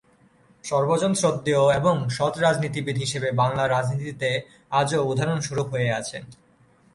[0.63, 4.29] সর্বজনশ্রদ্ধেয় এবং সৎ রাজনীতিবিদ হিসেবে বাংলার রাজনীতিতে
[4.71, 6.23] আজো উদাহরণস্বরূপ হয়ে আছেন।